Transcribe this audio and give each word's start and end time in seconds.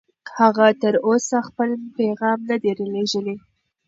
هغه 0.39 0.67
تر 0.81 0.93
اوسه 1.07 1.37
خپل 1.47 1.69
پیغام 1.97 2.39
نه 2.49 2.57
دی 2.61 2.73
لېږلی. 2.93 3.35